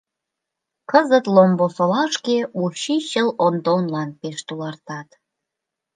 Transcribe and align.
Кызыт 0.91 1.25
Ломбосолашке 1.35 2.37
учичыл 2.61 3.27
Онтонлан 3.45 4.09
пеш 4.19 4.37
тулартат... 4.47 5.09